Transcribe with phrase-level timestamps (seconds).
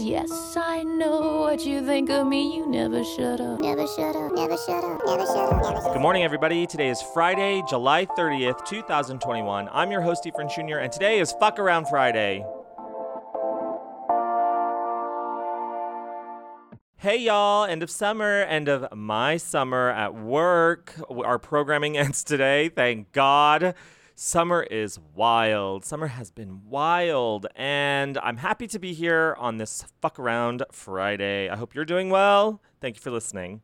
[0.00, 2.56] Yes, I know what you think of me.
[2.56, 3.60] You never shut up.
[3.60, 5.92] Never shut up, never shut up, never shut up, never shut up.
[5.92, 6.66] Good morning, everybody.
[6.66, 9.68] Today is Friday, July 30th, 2021.
[9.70, 12.46] I'm your host, Efren Jr., and today is Fuck Around Friday.
[16.96, 20.94] Hey, y'all, end of summer, end of my summer at work.
[21.10, 23.74] Our programming ends today, thank God.
[24.22, 25.82] Summer is wild.
[25.82, 31.48] Summer has been wild, and I'm happy to be here on this Fuck Around Friday.
[31.48, 32.60] I hope you're doing well.
[32.82, 33.62] Thank you for listening.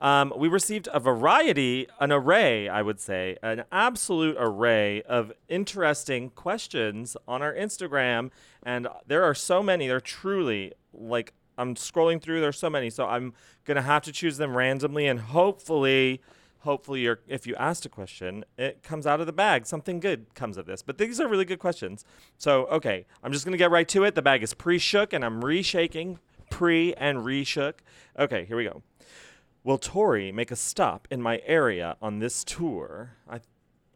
[0.00, 6.30] Um, we received a variety, an array, I would say, an absolute array of interesting
[6.30, 8.30] questions on our Instagram.
[8.62, 9.88] And there are so many.
[9.88, 12.88] They're truly like, I'm scrolling through, there's so many.
[12.88, 13.34] So I'm
[13.66, 16.22] going to have to choose them randomly and hopefully.
[16.60, 19.66] Hopefully, you're, if you asked a question, it comes out of the bag.
[19.66, 20.82] Something good comes of this.
[20.82, 22.04] But these are really good questions.
[22.36, 24.14] So, okay, I'm just going to get right to it.
[24.14, 26.18] The bag is pre shook and I'm reshaking,
[26.50, 27.74] pre and reshook.
[28.18, 28.82] Okay, here we go.
[29.62, 33.12] Will Tori make a stop in my area on this tour?
[33.28, 33.40] I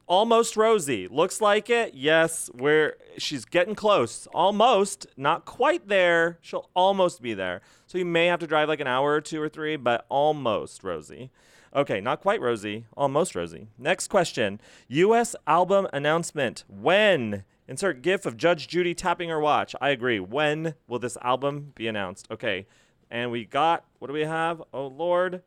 [0.06, 1.08] almost Rosey.
[1.10, 1.94] Looks like it.
[1.94, 4.26] Yes, where she's getting close.
[4.34, 6.38] Almost, not quite there.
[6.42, 7.62] She'll almost be there.
[7.86, 10.82] So you may have to drive like an hour or two or three, but almost
[10.82, 11.30] Rosey.
[11.74, 13.68] Okay, not quite Rosey, almost Rosey.
[13.78, 14.60] Next question.
[14.88, 16.64] US album announcement.
[16.68, 17.44] When?
[17.66, 19.74] Insert gif of Judge Judy tapping her watch.
[19.80, 20.20] I agree.
[20.20, 22.28] When will this album be announced?
[22.30, 22.66] Okay.
[23.10, 24.62] And we got, what do we have?
[24.74, 25.42] Oh, Lord.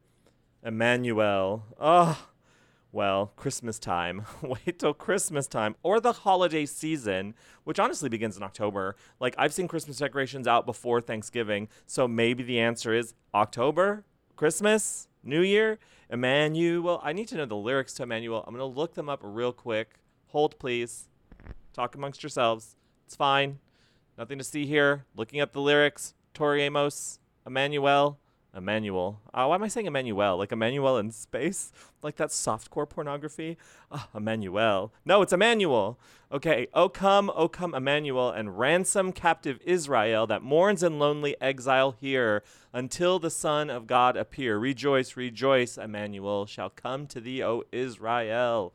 [0.63, 1.63] Emmanuel.
[1.79, 2.27] Oh,
[2.91, 4.25] well, Christmas time.
[4.41, 8.95] Wait till Christmas time or the holiday season, which honestly begins in October.
[9.19, 11.67] Like, I've seen Christmas decorations out before Thanksgiving.
[11.85, 15.79] So maybe the answer is October, Christmas, New Year.
[16.09, 17.01] Emmanuel.
[17.03, 18.43] I need to know the lyrics to Emmanuel.
[18.47, 19.95] I'm going to look them up real quick.
[20.27, 21.09] Hold, please.
[21.73, 22.75] Talk amongst yourselves.
[23.05, 23.59] It's fine.
[24.17, 25.05] Nothing to see here.
[25.15, 26.13] Looking up the lyrics.
[26.33, 28.19] Tori Amos, Emmanuel.
[28.56, 29.20] Emmanuel.
[29.34, 30.38] Uh, why am I saying Emmanuel?
[30.38, 31.72] Like Emmanuel in space?
[32.02, 33.58] Like that softcore pornography?
[33.92, 34.93] Oh, Emmanuel.
[35.04, 35.99] No, it's Emmanuel.
[36.32, 36.67] Okay.
[36.73, 42.44] O come, O come, Emmanuel, and ransom captive Israel that mourns in lonely exile here
[42.73, 44.58] until the Son of God appear.
[44.58, 48.73] Rejoice, rejoice, Emmanuel shall come to thee, O Israel.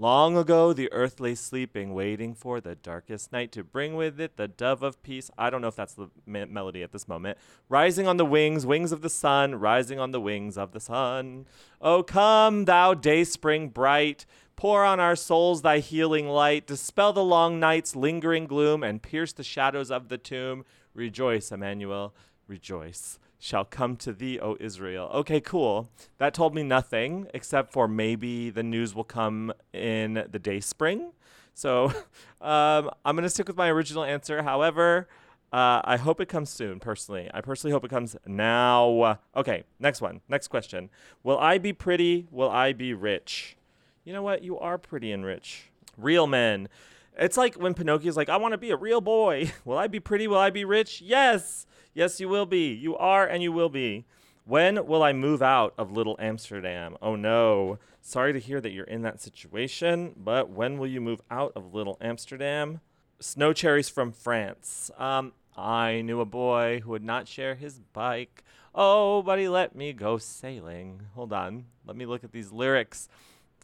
[0.00, 4.38] Long ago, the earth lay sleeping, waiting for the darkest night to bring with it
[4.38, 5.30] the dove of peace.
[5.36, 7.36] I don't know if that's the me- melody at this moment.
[7.68, 11.44] Rising on the wings, wings of the sun, rising on the wings of the sun.
[11.82, 14.24] Oh, come, thou day spring bright.
[14.56, 16.66] Pour on our souls thy healing light.
[16.66, 20.64] Dispel the long night's lingering gloom and pierce the shadows of the tomb.
[20.94, 22.14] Rejoice, Emmanuel,
[22.46, 25.10] rejoice shall come to thee, O Israel.
[25.14, 25.88] Okay, cool.
[26.18, 31.12] That told me nothing except for maybe the news will come in the day spring.
[31.54, 31.86] So
[32.40, 34.42] um, I'm going to stick with my original answer.
[34.42, 35.08] However,
[35.52, 37.30] uh, I hope it comes soon, personally.
[37.32, 39.18] I personally hope it comes now.
[39.34, 40.20] Okay, next one.
[40.28, 40.90] Next question.
[41.24, 42.28] Will I be pretty?
[42.30, 43.56] Will I be rich?
[44.04, 44.44] You know what?
[44.44, 45.70] You are pretty and rich.
[45.96, 46.68] Real men.
[47.18, 49.52] It's like when Pinocchio's like, I want to be a real boy.
[49.64, 50.28] Will I be pretty?
[50.28, 51.02] Will I be rich?
[51.02, 51.66] Yes.
[51.92, 52.72] Yes, you will be.
[52.72, 54.04] You are and you will be.
[54.44, 56.96] When will I move out of Little Amsterdam?
[57.02, 57.78] Oh no.
[58.00, 61.74] Sorry to hear that you're in that situation, but when will you move out of
[61.74, 62.80] Little Amsterdam?
[63.18, 64.90] Snow cherries from France.
[64.98, 68.42] Um, I knew a boy who would not share his bike.
[68.74, 71.02] Oh, buddy, let me go sailing.
[71.14, 71.66] Hold on.
[71.86, 73.08] Let me look at these lyrics.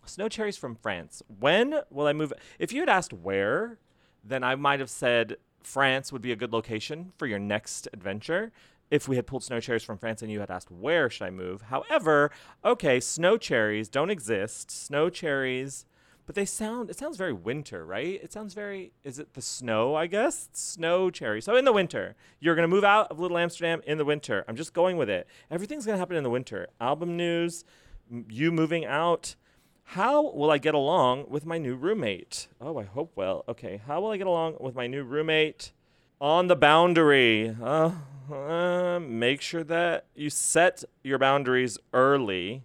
[0.05, 1.23] Snow cherries from France.
[1.39, 2.33] When will I move?
[2.59, 3.79] If you had asked where,
[4.23, 8.53] then I might have said France would be a good location for your next adventure
[8.89, 11.31] if we had pulled snow cherries from France and you had asked where should I
[11.31, 11.63] move.
[11.63, 12.31] However,
[12.65, 14.71] okay, snow cherries don't exist.
[14.71, 15.85] Snow cherries,
[16.25, 18.21] but they sound it sounds very winter, right?
[18.23, 20.49] It sounds very is it the snow, I guess?
[20.53, 21.43] Snow cherry.
[21.43, 24.45] So in the winter, you're to move out of Little Amsterdam in the winter.
[24.47, 25.27] I'm just going with it.
[25.51, 26.69] Everything's to happen in the winter.
[26.81, 27.65] Album news,
[28.09, 29.35] m- you moving out.
[29.91, 32.49] How will I get along with my new roommate?
[32.61, 33.45] Oh, I hope well.
[33.49, 35.73] Okay, how will I get along with my new roommate?
[36.21, 37.57] On the boundary.
[37.63, 37.93] Uh,
[38.31, 42.65] uh, make sure that you set your boundaries early.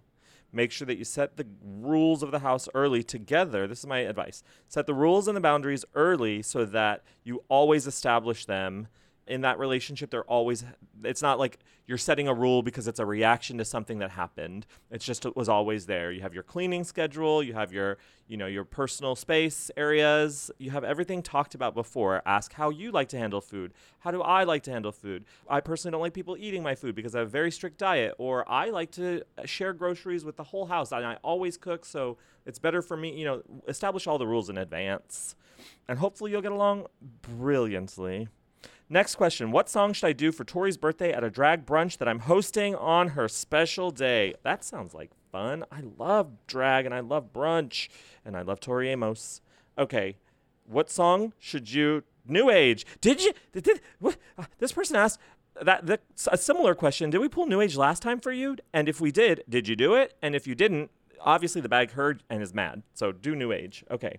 [0.52, 3.68] Make sure that you set the rules of the house early together.
[3.68, 4.42] This is my advice.
[4.66, 8.88] Set the rules and the boundaries early so that you always establish them
[9.26, 10.64] in that relationship they're always
[11.04, 14.66] it's not like you're setting a rule because it's a reaction to something that happened.
[14.90, 16.12] It's just it was always there.
[16.12, 17.98] You have your cleaning schedule you have your
[18.28, 20.50] you know your personal space areas.
[20.58, 22.22] You have everything talked about before.
[22.24, 23.72] Ask how you like to handle food.
[24.00, 25.24] How do i like to handle food?
[25.48, 28.14] I personally don't like people eating my food because i have a very strict diet
[28.18, 32.18] or i like to share groceries with the whole house and i always cook so
[32.46, 35.34] it's better for me you know establish all the rules in advance
[35.88, 36.86] and hopefully you'll get along
[37.22, 38.28] brilliantly
[38.92, 39.52] Next question.
[39.52, 42.74] What song should I do for Tori's birthday at a drag brunch that I'm hosting
[42.74, 44.34] on her special day?
[44.42, 45.64] That sounds like fun.
[45.72, 47.88] I love drag and I love brunch
[48.22, 49.40] and I love Tori Amos.
[49.78, 50.18] Okay.
[50.66, 52.84] What song should you New Age.
[53.00, 55.18] Did you did, did what uh, this person asked
[55.62, 57.08] that, that a similar question.
[57.08, 58.56] Did we pull New Age last time for you?
[58.74, 60.14] And if we did, did you do it?
[60.20, 62.82] And if you didn't, obviously the bag heard and is mad.
[62.92, 63.84] So do New Age.
[63.90, 64.18] Okay.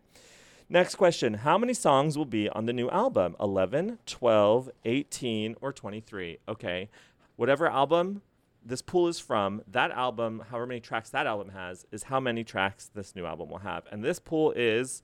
[0.73, 3.35] Next question How many songs will be on the new album?
[3.39, 6.39] 11, 12, 18, or 23?
[6.49, 6.89] Okay.
[7.35, 8.23] Whatever album
[8.65, 12.43] this pool is from, that album, however many tracks that album has, is how many
[12.43, 13.83] tracks this new album will have.
[13.91, 15.03] And this pool is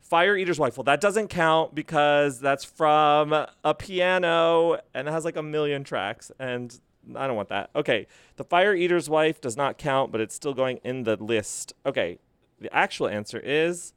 [0.00, 0.78] Fire Eater's Wife.
[0.78, 5.84] Well, that doesn't count because that's from a piano and it has like a million
[5.84, 6.32] tracks.
[6.38, 6.80] And
[7.14, 7.68] I don't want that.
[7.76, 8.06] Okay.
[8.36, 11.74] The Fire Eater's Wife does not count, but it's still going in the list.
[11.84, 12.20] Okay.
[12.58, 13.92] The actual answer is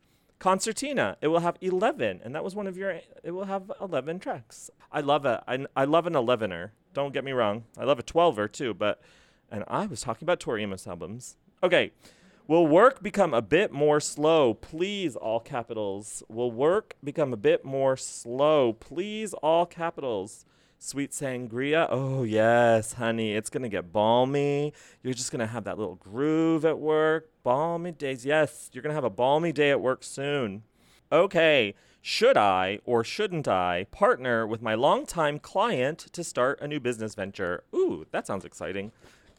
[0.45, 1.17] Concertina.
[1.21, 2.21] It will have 11.
[2.23, 4.69] And that was one of your, it will have 11 tracks.
[4.91, 5.41] I love it.
[5.47, 6.69] I, I love an 11er.
[6.93, 7.63] Don't get me wrong.
[7.79, 9.01] I love a 12er too, but,
[9.49, 11.37] and I was talking about Tori Amos albums.
[11.63, 11.93] Okay.
[12.47, 14.53] Will work become a bit more slow?
[14.53, 16.21] Please, all capitals.
[16.29, 18.71] Will work become a bit more slow?
[18.71, 20.45] Please, all capitals.
[20.77, 21.87] Sweet sangria.
[21.89, 23.33] Oh, yes, honey.
[23.33, 24.73] It's going to get balmy.
[25.01, 27.31] You're just going to have that little groove at work.
[27.45, 28.25] Balmy days.
[28.25, 30.63] Yes, you're going to have a balmy day at work soon.
[31.11, 31.75] Okay.
[32.01, 37.13] Should I or shouldn't I partner with my longtime client to start a new business
[37.13, 37.63] venture?
[37.71, 38.91] Ooh, that sounds exciting.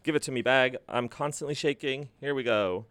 [0.05, 0.77] Give it to me, bag.
[0.89, 2.11] I'm constantly shaking.
[2.21, 2.87] Here we go.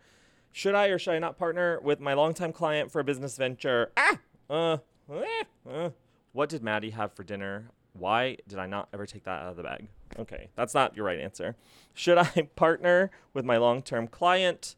[0.52, 3.94] Should I or should I not partner with my longtime client for a business venture?
[3.96, 4.20] Ah!
[4.50, 4.78] Uh,
[5.14, 5.90] eh, uh.
[6.34, 7.70] What did Maddie have for dinner?
[7.94, 9.88] Why did I not ever take that out of the bag?
[10.20, 11.56] Okay, that's not your right answer.
[11.94, 14.76] Should I partner with my long term client?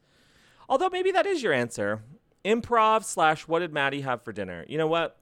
[0.69, 2.03] Although maybe that is your answer.
[2.43, 4.65] Improv slash what did Maddie have for dinner?
[4.67, 5.17] You know what?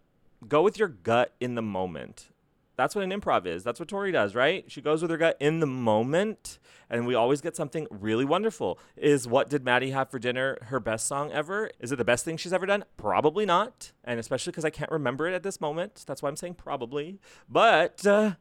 [0.47, 2.29] Go with your gut in the moment.
[2.77, 3.63] That's what an improv is.
[3.63, 4.65] That's what Tori does, right?
[4.67, 6.59] She goes with her gut in the moment,
[6.89, 8.79] and we always get something really wonderful.
[8.97, 11.71] Is What Did Maddie Have for Dinner her best song ever?
[11.79, 12.83] Is it the best thing she's ever done?
[12.97, 13.93] Probably not.
[14.03, 16.03] And especially because I can't remember it at this moment.
[16.05, 17.19] That's why I'm saying probably.
[17.47, 18.33] But uh,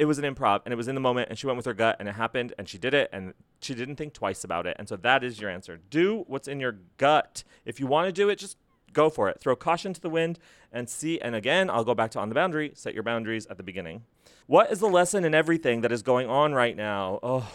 [0.00, 1.74] it was an improv, and it was in the moment, and she went with her
[1.74, 4.74] gut, and it happened, and she did it, and she didn't think twice about it.
[4.78, 5.78] And so that is your answer.
[5.90, 7.44] Do what's in your gut.
[7.66, 8.56] If you want to do it, just
[8.94, 9.38] go for it.
[9.40, 10.38] Throw caution to the wind
[10.72, 11.20] and see.
[11.20, 12.72] And again, I'll go back to on the boundary.
[12.74, 14.04] Set your boundaries at the beginning.
[14.46, 17.20] What is the lesson in everything that is going on right now?
[17.22, 17.52] Oh,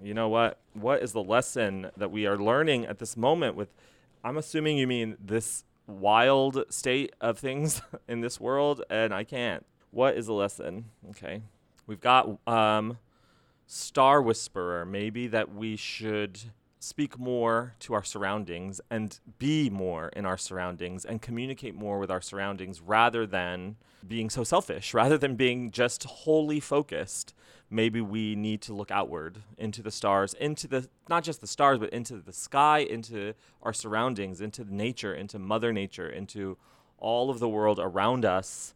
[0.00, 0.60] you know what?
[0.74, 3.74] What is the lesson that we are learning at this moment with?
[4.22, 9.66] I'm assuming you mean this wild state of things in this world, and I can't.
[9.90, 10.84] What is the lesson?
[11.10, 11.42] Okay.
[11.90, 12.98] We've got um,
[13.66, 14.86] Star Whisperer.
[14.86, 16.38] Maybe that we should
[16.78, 22.08] speak more to our surroundings and be more in our surroundings and communicate more with
[22.08, 23.74] our surroundings rather than
[24.06, 27.34] being so selfish, rather than being just wholly focused.
[27.68, 31.80] Maybe we need to look outward into the stars, into the not just the stars,
[31.80, 33.34] but into the sky, into
[33.64, 36.56] our surroundings, into nature, into Mother Nature, into
[36.98, 38.74] all of the world around us,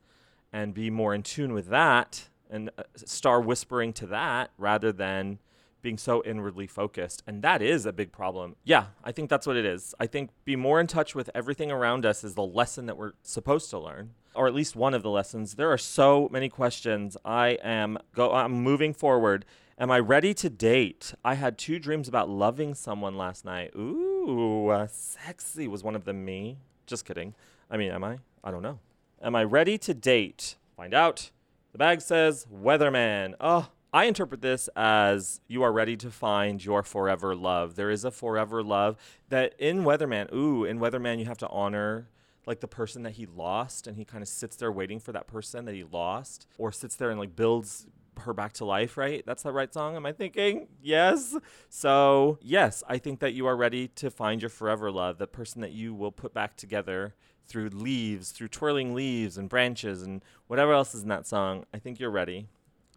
[0.52, 5.39] and be more in tune with that and uh, star whispering to that rather than
[5.83, 7.23] being so inwardly focused.
[7.27, 8.56] And that is a big problem.
[8.65, 9.95] Yeah, I think that's what it is.
[10.01, 13.12] I think be more in touch with everything around us is the lesson that we're
[13.23, 14.15] supposed to learn.
[14.35, 15.55] Or at least one of the lessons.
[15.55, 17.17] There are so many questions.
[17.25, 19.45] I am go I'm moving forward.
[19.79, 21.15] Am I ready to date?
[21.25, 23.73] I had two dreams about loving someone last night.
[23.77, 26.58] Ooh, uh, sexy was one of them me.
[26.87, 27.34] Just kidding.
[27.70, 28.19] I mean, am I?
[28.43, 28.79] I don't know.
[29.23, 30.56] Am I ready to date?
[30.77, 31.31] Find out.
[31.74, 33.34] The bag says weatherman.
[33.40, 37.74] Oh, I interpret this as you are ready to find your forever love.
[37.74, 38.96] There is a forever love
[39.28, 42.10] that in Weatherman, ooh, in Weatherman, you have to honor
[42.46, 45.26] like the person that he lost and he kind of sits there waiting for that
[45.26, 47.88] person that he lost or sits there and like builds
[48.20, 49.24] her back to life, right?
[49.26, 50.69] That's the right song, am I thinking?
[50.81, 51.36] Yes.
[51.70, 55.60] So, yes, I think that you are ready to find your forever love, the person
[55.62, 57.16] that you will put back together
[57.46, 61.65] through leaves, through twirling leaves and branches and whatever else is in that song.
[61.72, 62.46] I think you're ready.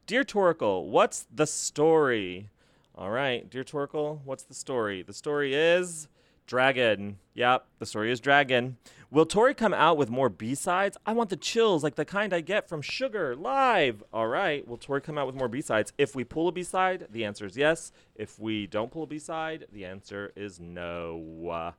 [0.06, 2.50] Dear Torkel, what's the story?
[2.96, 5.04] All right, Dear Torkel, what's the story?
[5.04, 6.08] The story is
[6.48, 7.18] Dragon.
[7.34, 8.78] Yep, the story is Dragon.
[9.12, 10.98] Will Tori come out with more B-sides?
[11.06, 14.02] I want the chills like the kind I get from Sugar live.
[14.12, 15.94] All right, will Tori come out with more B-sides?
[15.98, 17.92] If we pull a B-side, the answer is yes.
[18.16, 21.74] If we don't pull a B-side, the answer is no.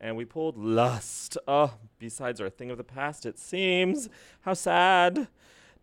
[0.00, 1.38] And we pulled Lust.
[1.48, 4.08] Oh, B-sides are a thing of the past, it seems.
[4.42, 5.28] How sad.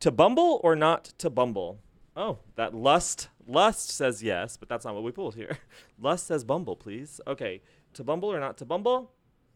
[0.02, 1.80] To bumble or not to bumble?
[2.16, 3.30] Oh, that lust.
[3.48, 5.58] Lust says yes, but that's not what we pulled here.
[6.00, 7.20] Lust says bumble, please.
[7.26, 7.62] Okay,
[7.94, 9.12] to bumble or not to bumble?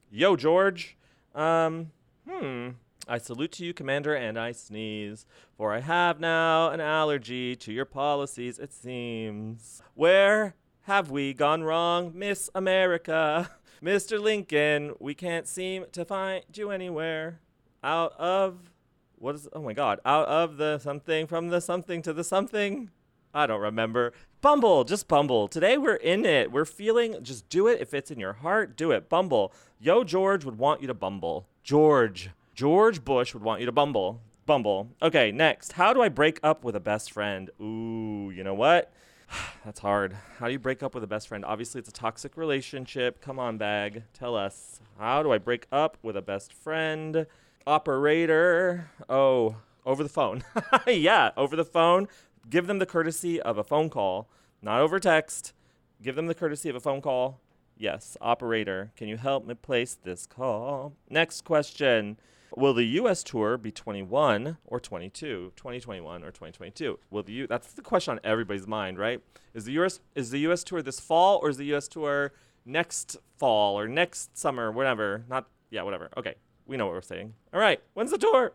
[0.09, 0.97] Yo, George.
[1.35, 1.91] Um,
[2.27, 2.69] hmm.
[3.07, 7.71] I salute to you, Commander, and I sneeze, for I have now an allergy to
[7.71, 9.81] your policies, it seems.
[9.93, 13.49] Where have we gone wrong, Miss America?
[13.81, 14.19] Mr.
[14.19, 17.39] Lincoln, we can't seem to find you anywhere.
[17.83, 18.71] Out of.
[19.19, 19.47] What is.
[19.53, 19.99] Oh my god.
[20.05, 22.89] Out of the something, from the something to the something?
[23.33, 24.13] I don't remember.
[24.41, 25.47] Bumble, just Bumble.
[25.47, 26.51] Today we're in it.
[26.51, 27.81] We're feeling, just do it.
[27.81, 29.09] If it's in your heart, do it.
[29.09, 29.53] Bumble.
[29.79, 31.47] Yo, George would want you to Bumble.
[31.63, 32.31] George.
[32.55, 34.21] George Bush would want you to Bumble.
[34.47, 34.89] Bumble.
[35.01, 35.73] Okay, next.
[35.73, 37.51] How do I break up with a best friend?
[37.61, 38.91] Ooh, you know what?
[39.65, 40.15] That's hard.
[40.39, 41.43] How do you break up with a best friend?
[41.45, 43.21] Obviously, it's a toxic relationship.
[43.21, 44.03] Come on, bag.
[44.13, 44.79] Tell us.
[44.99, 47.25] How do I break up with a best friend?
[47.65, 48.89] Operator.
[49.09, 50.43] Oh, over the phone.
[50.87, 52.07] yeah, over the phone.
[52.49, 54.29] Give them the courtesy of a phone call,
[54.61, 55.53] not over text.
[56.01, 57.41] Give them the courtesy of a phone call.
[57.77, 58.91] Yes, operator.
[58.95, 60.93] Can you help me place this call?
[61.09, 62.17] Next question.
[62.57, 63.21] Will the U.S.
[63.21, 65.53] tour be 21 or 22?
[65.55, 66.97] 2021 or 2022?
[67.11, 69.21] Will the U- that's the question on everybody's mind, right?
[69.53, 69.99] Is the U.S.
[70.15, 70.63] is the U.S.
[70.63, 71.87] tour this fall or is the U.S.
[71.87, 72.33] tour
[72.65, 75.23] next fall or next summer, whatever?
[75.29, 76.09] Not yeah, whatever.
[76.17, 76.33] Okay,
[76.65, 77.35] we know what we're saying.
[77.53, 78.53] All right, when's the tour?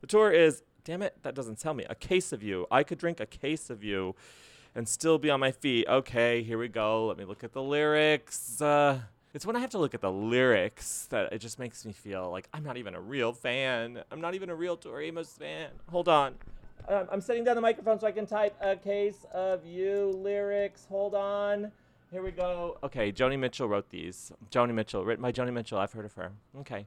[0.00, 1.84] The tour is damn it, that doesn't tell me.
[1.88, 2.66] A case of you.
[2.72, 4.16] I could drink a case of you
[4.74, 5.86] and still be on my feet.
[5.86, 7.06] Okay, here we go.
[7.06, 8.60] Let me look at the lyrics.
[8.60, 9.02] Uh,
[9.34, 12.30] it's when I have to look at the lyrics that it just makes me feel
[12.30, 14.02] like I'm not even a real fan.
[14.12, 15.70] I'm not even a real Tori Amos fan.
[15.90, 16.36] Hold on.
[16.88, 20.86] Um, I'm setting down the microphone so I can type a case of you lyrics.
[20.88, 21.72] Hold on.
[22.12, 22.78] Here we go.
[22.84, 24.30] Okay, Joni Mitchell wrote these.
[24.52, 25.78] Joni Mitchell, written by Joni Mitchell.
[25.78, 26.30] I've heard of her.
[26.60, 26.86] Okay.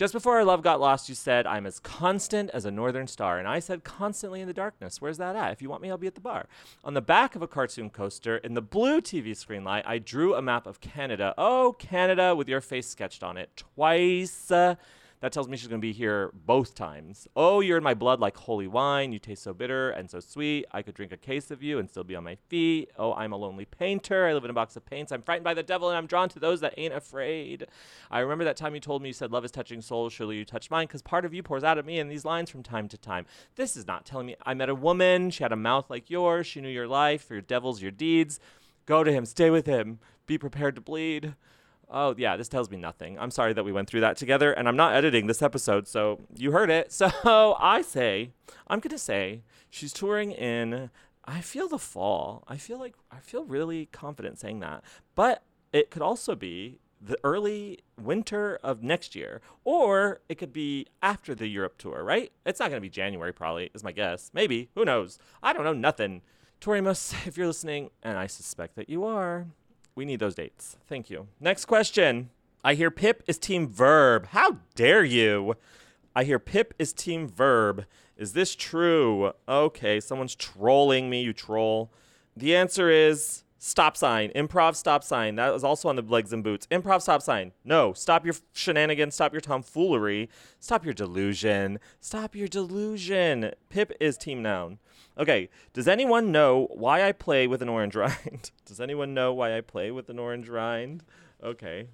[0.00, 3.38] Just before our love got lost, you said, I'm as constant as a northern star.
[3.38, 4.98] And I said, constantly in the darkness.
[4.98, 5.52] Where's that at?
[5.52, 6.48] If you want me, I'll be at the bar.
[6.82, 10.34] On the back of a cartoon coaster, in the blue TV screen light, I drew
[10.34, 11.34] a map of Canada.
[11.36, 14.50] Oh, Canada, with your face sketched on it twice.
[14.50, 14.76] Uh,
[15.20, 17.28] that tells me she's going to be here both times.
[17.36, 19.12] Oh, you're in my blood like holy wine.
[19.12, 20.64] You taste so bitter and so sweet.
[20.72, 22.90] I could drink a case of you and still be on my feet.
[22.96, 24.26] Oh, I'm a lonely painter.
[24.26, 25.12] I live in a box of paints.
[25.12, 27.66] I'm frightened by the devil and I'm drawn to those that ain't afraid.
[28.10, 30.14] I remember that time you told me you said love is touching souls.
[30.14, 32.48] Surely you touched mine because part of you pours out at me in these lines
[32.48, 33.26] from time to time.
[33.56, 35.30] This is not telling me I met a woman.
[35.30, 36.46] She had a mouth like yours.
[36.46, 38.40] She knew your life, your devils, your deeds.
[38.86, 39.26] Go to him.
[39.26, 39.98] Stay with him.
[40.26, 41.34] Be prepared to bleed.
[41.90, 43.18] Oh, yeah, this tells me nothing.
[43.18, 46.20] I'm sorry that we went through that together, and I'm not editing this episode, so
[46.36, 46.92] you heard it.
[47.00, 48.30] So I say,
[48.68, 50.90] I'm to say, she's touring in,
[51.24, 52.44] I feel the fall.
[52.46, 54.84] I feel like, I feel really confident saying that.
[55.14, 55.42] But
[55.72, 61.34] it could also be the early winter of next year, or it could be after
[61.34, 62.30] the Europe tour, right?
[62.44, 64.30] It's not going to be January, probably, is my guess.
[64.34, 64.68] Maybe.
[64.74, 65.18] Who knows?
[65.42, 66.22] I don't know nothing.
[66.60, 69.46] Torimus, if you're listening, and I suspect that you are,
[69.94, 70.76] we need those dates.
[70.88, 71.28] Thank you.
[71.40, 72.30] Next question.
[72.62, 74.26] I hear Pip is team verb.
[74.28, 75.56] How dare you?
[76.14, 77.86] I hear Pip is team verb.
[78.16, 79.32] Is this true?
[79.48, 81.90] Okay, someone's trolling me, you troll.
[82.36, 84.30] The answer is stop sign.
[84.34, 85.36] Improv stop sign.
[85.36, 86.66] That was also on the legs and boots.
[86.70, 87.52] Improv stop sign.
[87.64, 89.14] No, stop your shenanigans.
[89.14, 90.28] Stop your tomfoolery.
[90.58, 91.78] Stop your delusion.
[92.00, 93.52] Stop your delusion.
[93.70, 94.78] Pip is team noun.
[95.20, 98.50] Okay, does anyone know why I play with an orange rind?
[98.64, 101.04] does anyone know why I play with an orange rind?
[101.44, 101.88] Okay,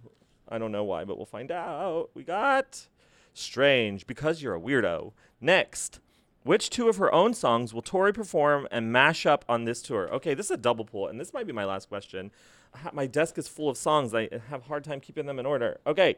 [0.48, 2.10] I don't know why, but we'll find out.
[2.14, 2.86] We got
[3.34, 5.12] Strange, because you're a weirdo.
[5.40, 6.00] Next,
[6.44, 10.08] which two of her own songs will Tori perform and mash up on this tour?
[10.14, 12.30] Okay, this is a double pull, and this might be my last question.
[12.74, 14.14] Ha- My desk is full of songs.
[14.14, 15.78] I have hard time keeping them in order.
[15.86, 16.16] Okay,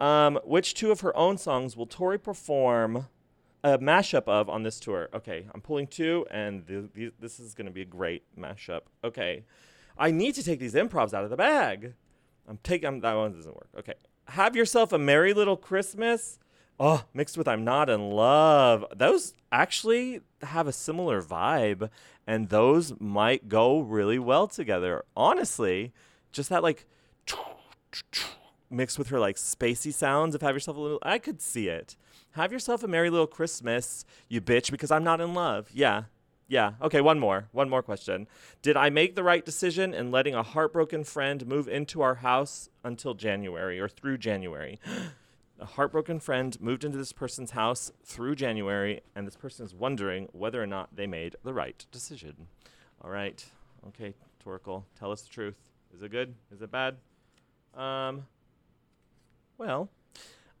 [0.00, 3.06] um, which two of her own songs will Tori perform
[3.64, 5.08] a mashup of on this tour?
[5.14, 8.82] Okay, I'm pulling two, and th- th- this is going to be a great mashup.
[9.02, 9.44] Okay,
[9.98, 11.94] I need to take these improvs out of the bag.
[12.48, 13.68] I'm taking that one doesn't work.
[13.78, 13.94] Okay,
[14.28, 16.38] have yourself a merry little Christmas.
[16.80, 18.84] Oh, mixed with I'm not in love.
[18.94, 21.90] Those actually have a similar vibe,
[22.26, 25.04] and those might go really well together.
[25.16, 25.92] Honestly,
[26.30, 26.86] just that like
[28.70, 31.96] mixed with her like spacey sounds of have yourself a little I could see it.
[32.38, 35.68] Have yourself a merry little Christmas, you bitch, because I'm not in love.
[35.74, 36.04] Yeah.
[36.46, 36.74] Yeah.
[36.80, 37.48] Okay, one more.
[37.50, 38.28] One more question.
[38.62, 42.68] Did I make the right decision in letting a heartbroken friend move into our house
[42.84, 44.78] until January or through January?
[45.58, 50.28] a heartbroken friend moved into this person's house through January, and this person is wondering
[50.30, 52.46] whether or not they made the right decision.
[53.02, 53.44] All right.
[53.88, 54.14] Okay,
[54.46, 55.58] Torkel, tell us the truth.
[55.92, 56.36] Is it good?
[56.54, 56.98] Is it bad?
[57.74, 58.26] Um,
[59.58, 59.90] well,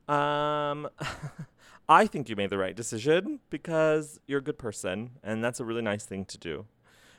[0.08, 0.88] um,
[1.88, 5.64] I think you made the right decision because you're a good person, and that's a
[5.64, 6.66] really nice thing to do.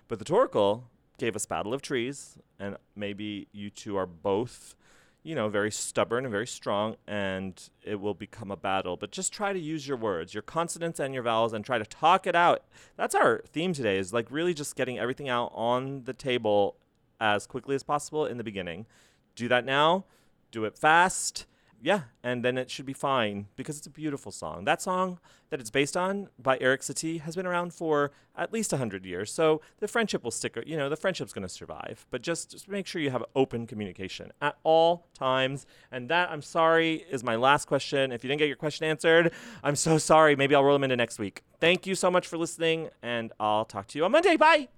[0.07, 0.83] But the Torkel
[1.17, 4.75] gave us Battle of Trees, and maybe you two are both
[5.23, 8.95] you know, very stubborn and very strong, and it will become a battle.
[8.95, 11.85] But just try to use your words, your consonants and your vowels, and try to
[11.85, 12.63] talk it out.
[12.95, 16.77] That's our theme today, is like really just getting everything out on the table
[17.19, 18.85] as quickly as possible in the beginning.
[19.35, 20.05] Do that now,
[20.51, 21.45] do it fast.
[21.81, 24.65] Yeah, and then it should be fine because it's a beautiful song.
[24.65, 25.19] That song
[25.50, 29.31] that it's based on by Eric Satie has been around for at least 100 years.
[29.31, 32.05] So the friendship will stick, you know, the friendship's going to survive.
[32.12, 35.65] But just, just make sure you have open communication at all times.
[35.91, 38.12] And that, I'm sorry, is my last question.
[38.12, 39.31] If you didn't get your question answered,
[39.63, 40.36] I'm so sorry.
[40.36, 41.43] Maybe I'll roll them into next week.
[41.59, 44.38] Thank you so much for listening, and I'll talk to you on Monday.
[44.38, 44.69] Bye.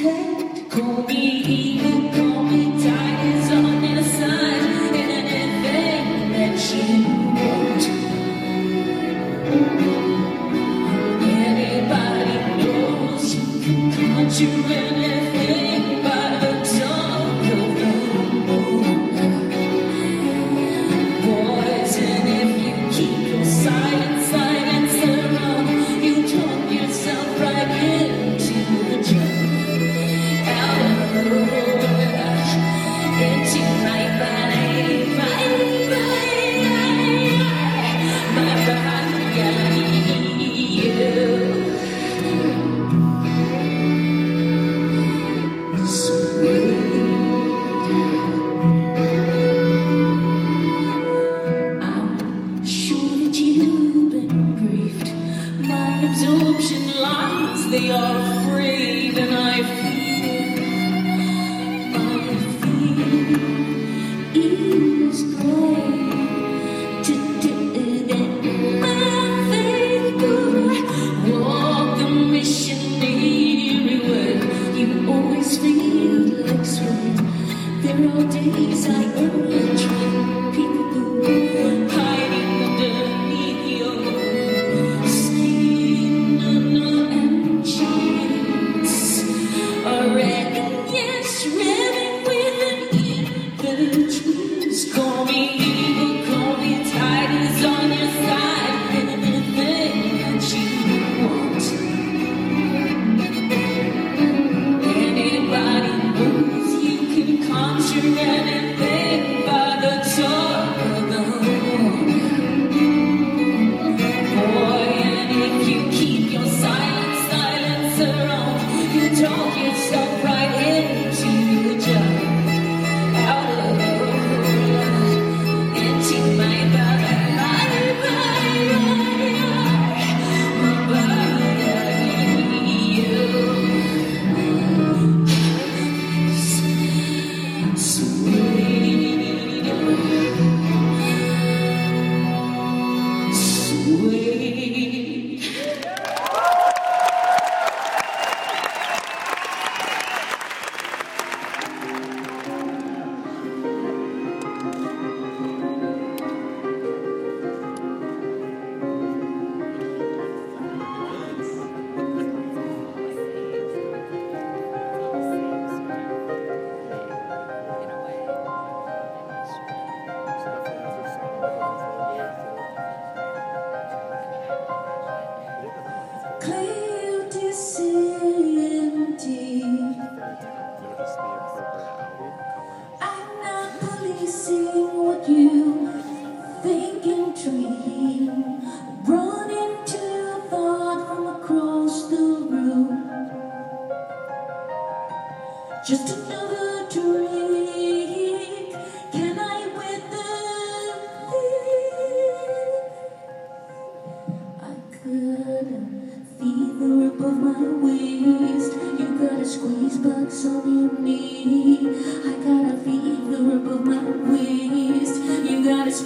[0.00, 0.49] turn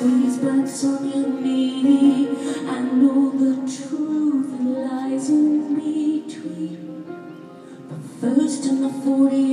[0.05, 2.29] these blacks on your needy.
[2.69, 7.07] I know the truth that lies in between.
[7.89, 9.44] The first in the forty.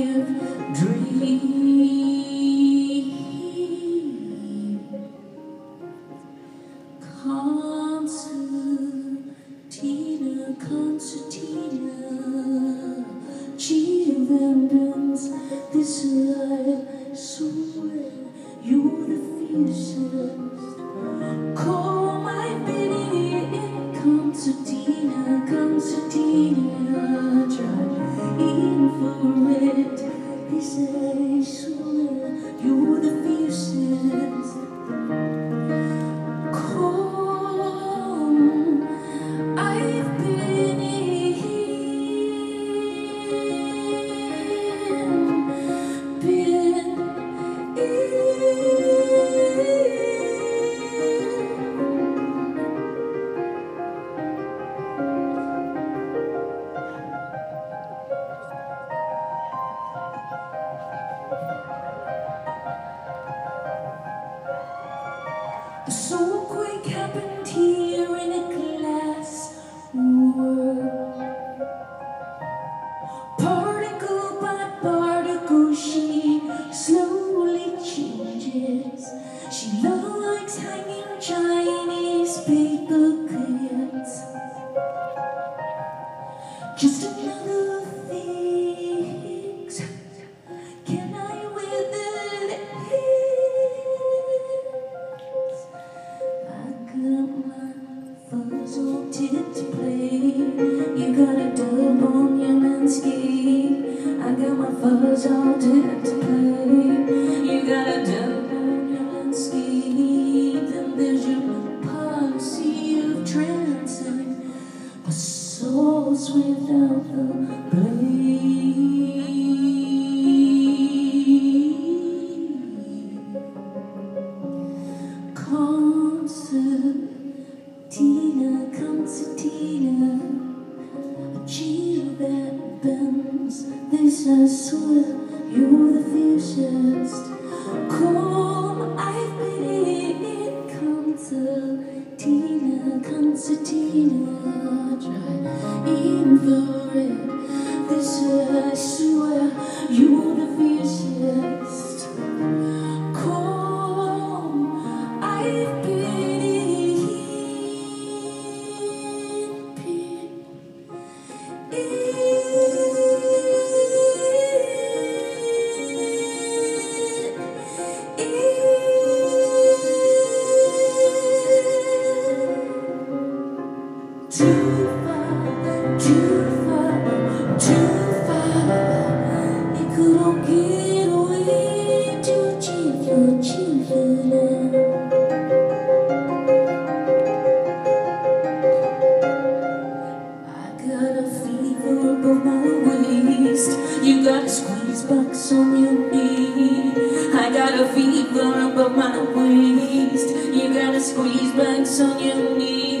[201.02, 202.91] Squeeze box on your knee.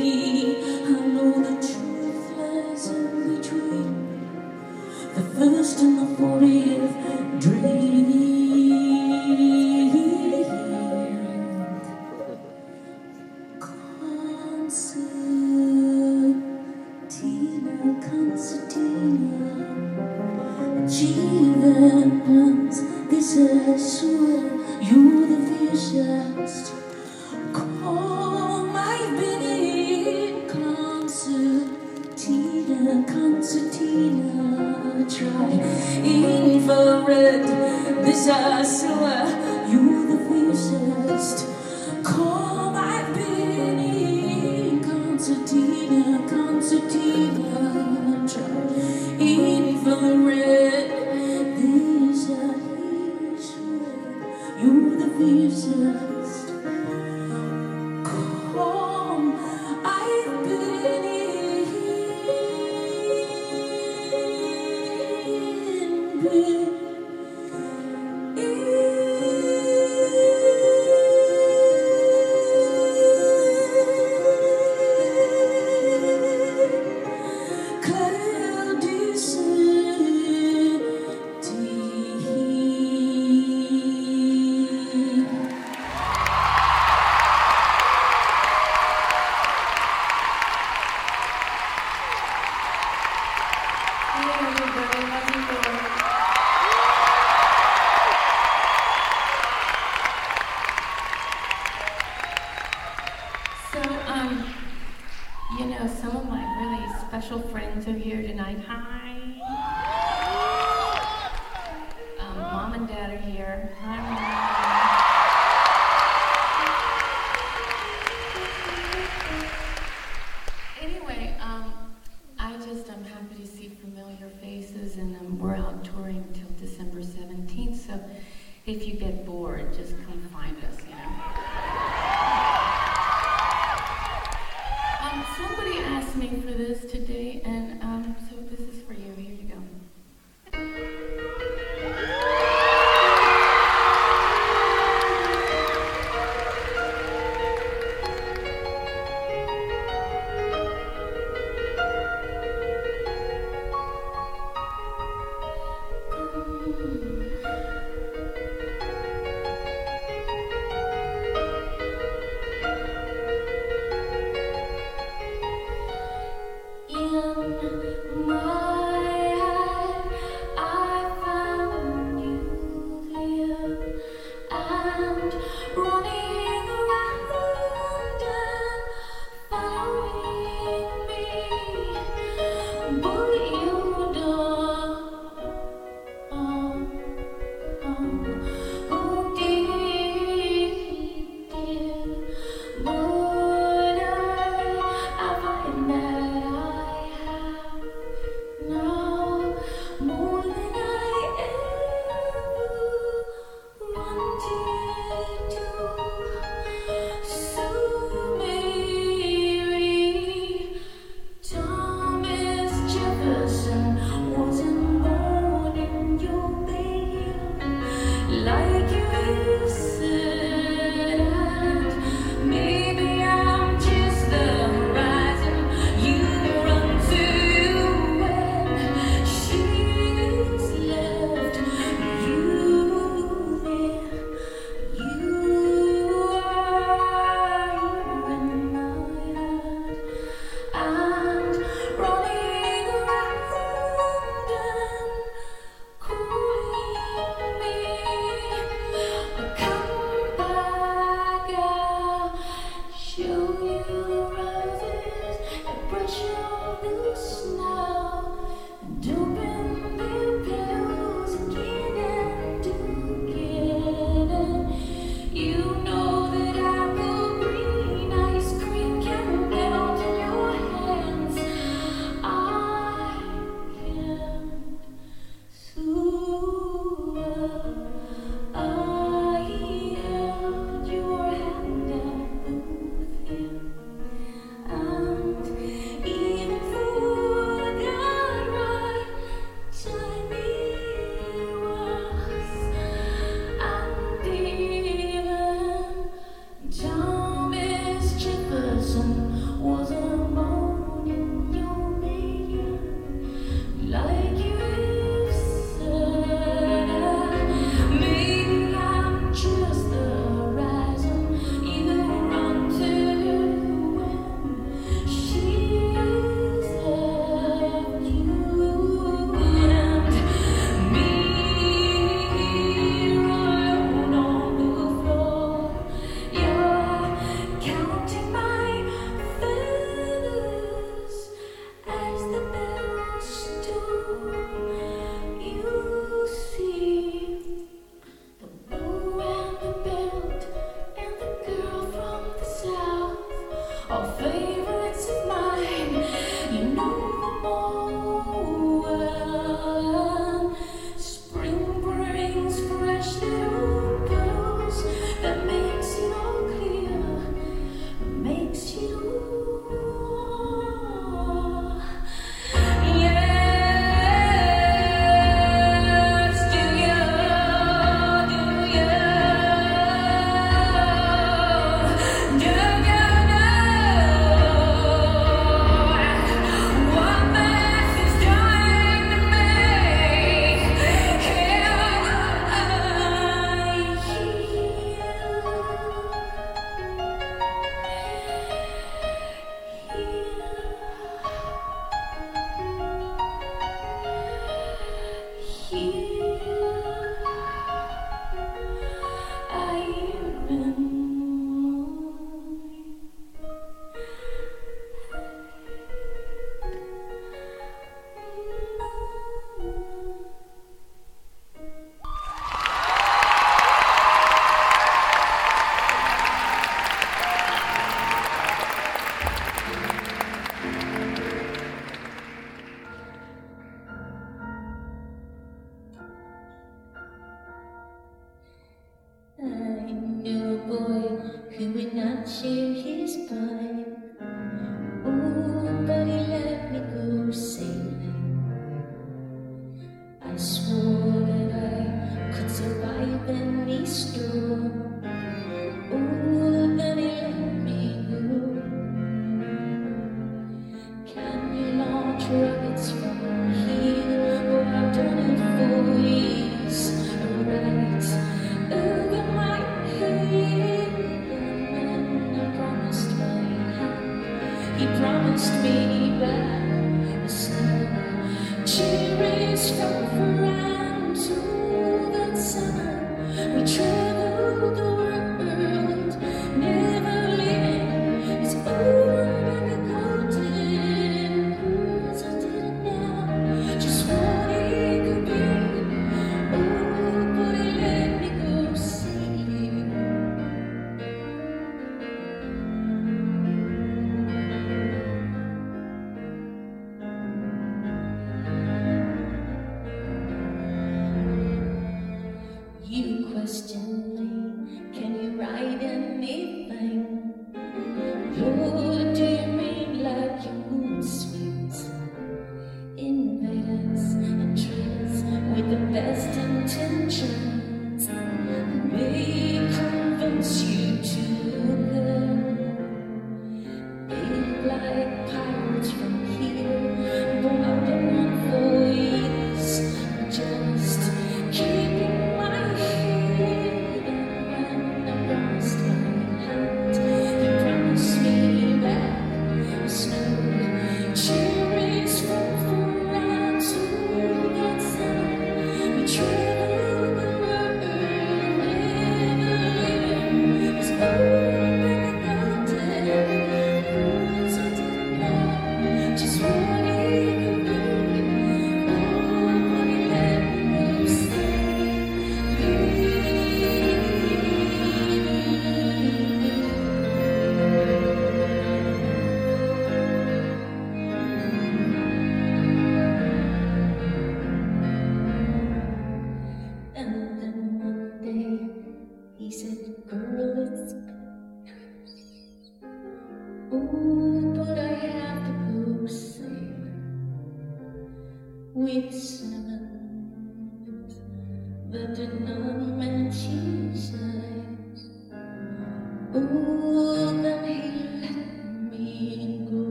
[433.32, 433.71] His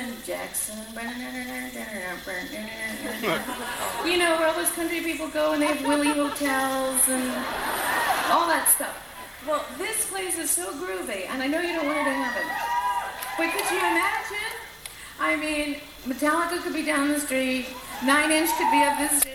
[0.00, 0.78] Norman Jackson.
[4.06, 7.28] you know, where all those country people go and they have Willie hotels and
[8.30, 8.96] all that stuff.
[9.46, 12.46] Well, this place is so groovy, and I know you don't want it to happen.
[13.36, 14.52] But could you imagine?
[15.18, 15.76] I mean,
[16.06, 17.66] Metallica could be down the street,
[18.04, 19.29] Nine Inch could be up the street.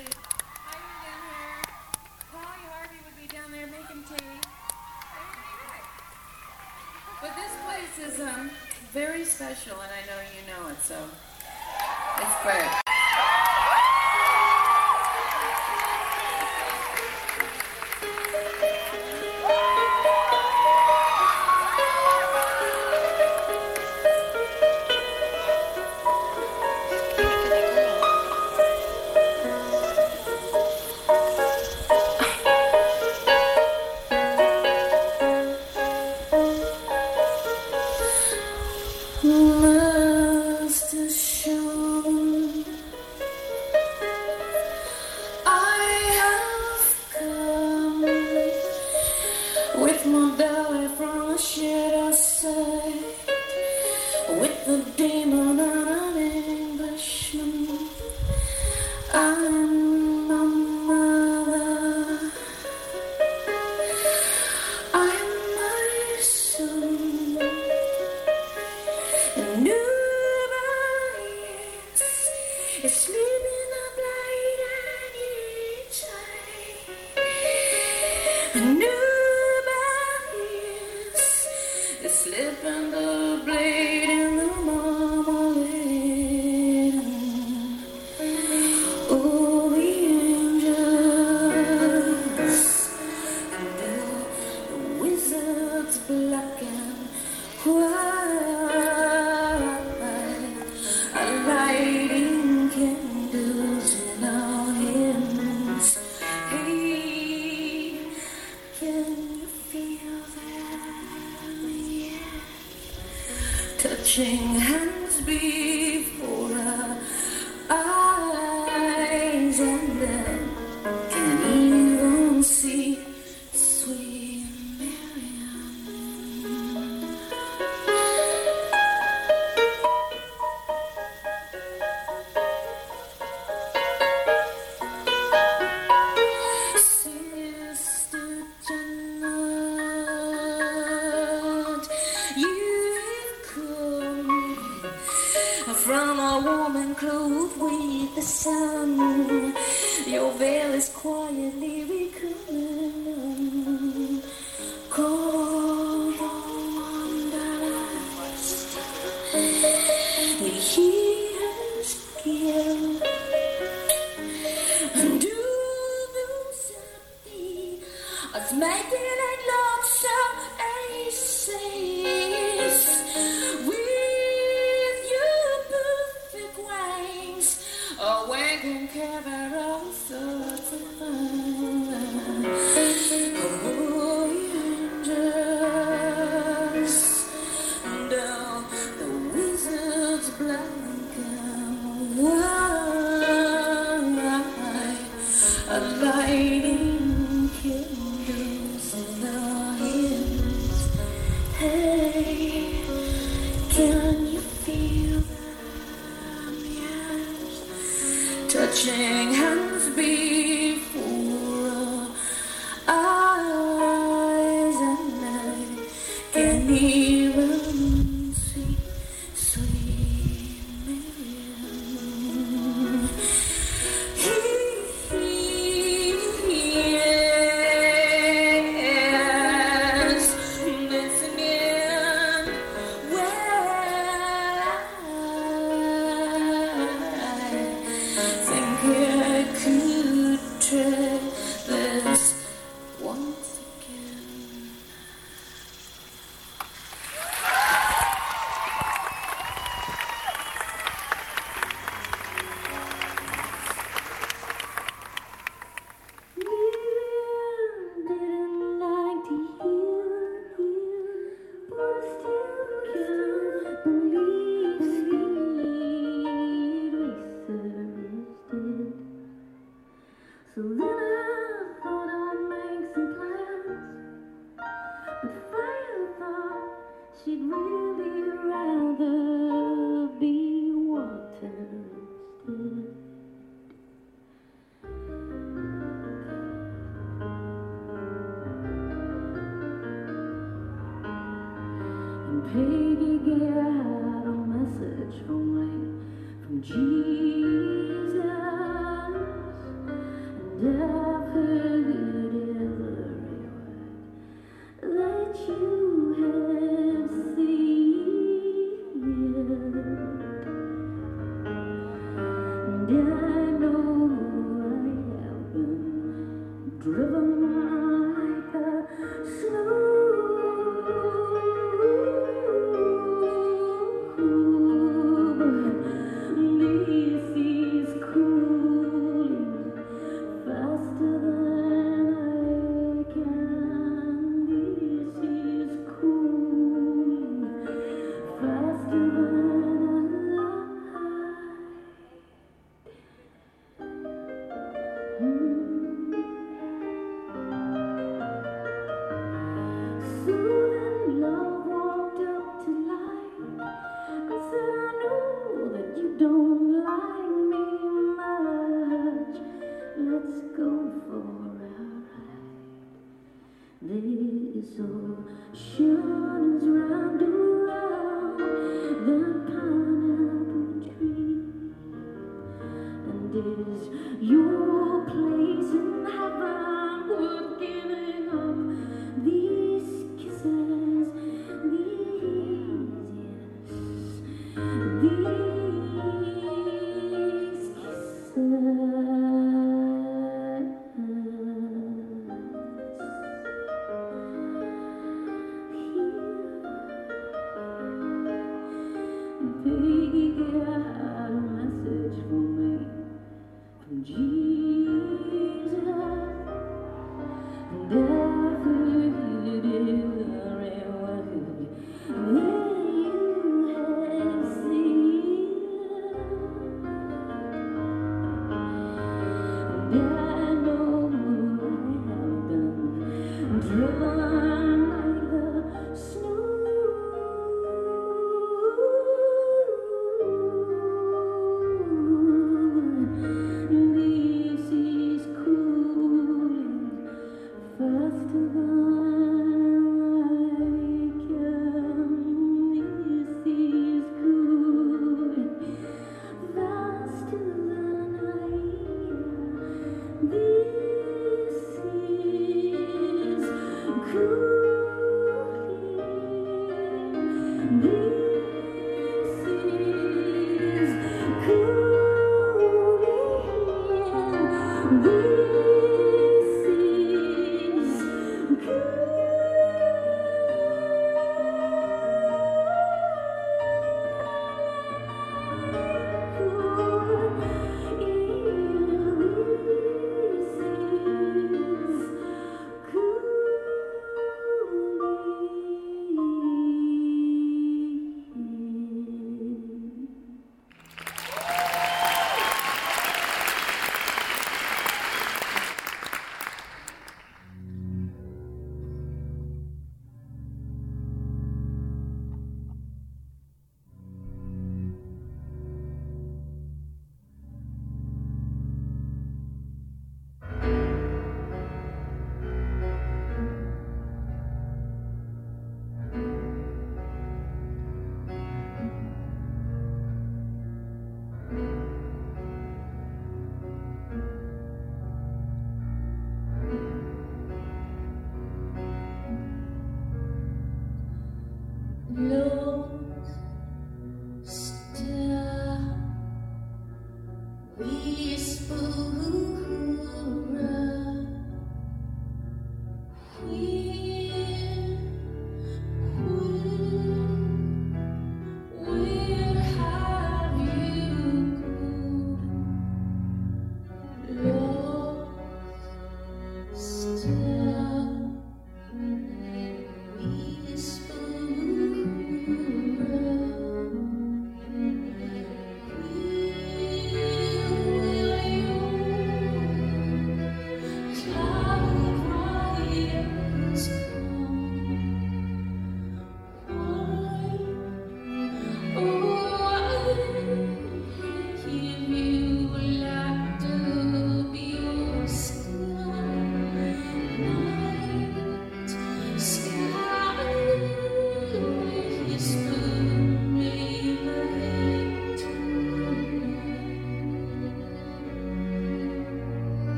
[10.88, 10.94] So
[12.20, 12.85] it's great.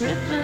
[0.00, 0.39] tripping.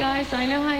[0.00, 0.79] Guys, I know how